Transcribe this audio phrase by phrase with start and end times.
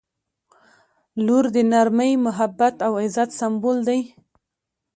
[1.25, 3.99] •لور د نرمۍ، محبت او عزت سمبول دی.